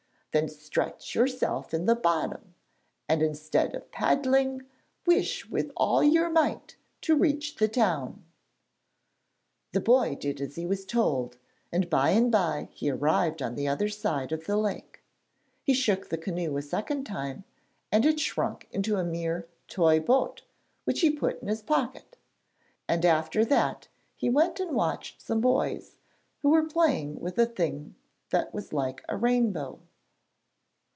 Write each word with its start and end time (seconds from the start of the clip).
Then 0.33 0.47
stretch 0.47 1.13
yourself 1.13 1.73
in 1.73 1.87
the 1.87 1.93
bottom, 1.93 2.55
and, 3.09 3.21
instead 3.21 3.75
of 3.75 3.91
paddling, 3.91 4.61
wish 5.05 5.45
with 5.49 5.73
all 5.75 6.01
your 6.01 6.29
might 6.29 6.77
to 7.01 7.17
reach 7.17 7.57
the 7.57 7.67
town.' 7.67 8.23
The 9.73 9.81
boy 9.81 10.15
did 10.15 10.39
as 10.39 10.55
he 10.55 10.65
was 10.65 10.85
told, 10.85 11.37
and 11.69 11.89
by 11.89 12.11
and 12.11 12.31
bye 12.31 12.69
he 12.71 12.89
arrived 12.89 13.41
on 13.41 13.55
the 13.55 13.67
other 13.67 13.89
side 13.89 14.31
of 14.31 14.45
the 14.45 14.55
lake. 14.55 15.03
He 15.63 15.73
shook 15.73 16.07
the 16.07 16.17
canoe 16.17 16.55
a 16.55 16.61
second 16.61 17.03
time, 17.03 17.43
and 17.91 18.05
it 18.05 18.17
shrunk 18.21 18.69
into 18.71 18.95
a 18.95 19.03
mere 19.03 19.49
toy 19.67 19.99
boat 19.99 20.43
which 20.85 21.01
he 21.01 21.11
put 21.11 21.41
in 21.41 21.49
his 21.49 21.61
pocket, 21.61 22.15
and 22.87 23.03
after 23.03 23.43
that 23.43 23.89
he 24.15 24.29
went 24.29 24.61
and 24.61 24.77
watched 24.77 25.21
some 25.21 25.41
boys 25.41 25.97
who 26.39 26.51
were 26.51 26.63
playing 26.69 27.19
with 27.19 27.37
a 27.37 27.45
thing 27.45 27.95
that 28.29 28.53
was 28.53 28.71
like 28.71 29.03
a 29.09 29.17
rainbow. 29.17 29.81